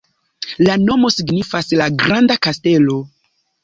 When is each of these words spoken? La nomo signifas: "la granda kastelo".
La 0.67 0.77
nomo 0.85 1.13
signifas: 1.17 1.71
"la 1.83 1.91
granda 2.03 2.43
kastelo". 2.49 3.03